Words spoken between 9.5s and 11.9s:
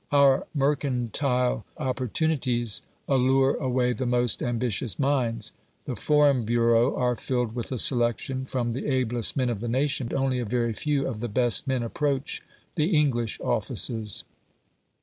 of the nation, but only a very few of the best men